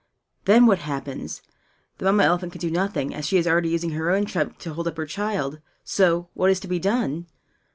Then 0.45 0.65
what 0.65 0.79
happens? 0.79 1.43
The 1.99 2.05
Mamma 2.05 2.23
elephant 2.23 2.53
can 2.53 2.59
do 2.61 2.71
nothing, 2.71 3.13
as 3.13 3.27
she 3.27 3.37
is 3.37 3.45
already 3.45 3.69
using 3.69 3.91
her 3.91 4.09
own 4.09 4.25
trunk 4.25 4.57
to 4.57 4.73
hold 4.73 4.87
up 4.87 4.97
her 4.97 5.05
child. 5.05 5.59
So, 5.83 6.27
what 6.33 6.49
is 6.49 6.59
to 6.61 6.67
be 6.67 6.79
done? 6.79 7.27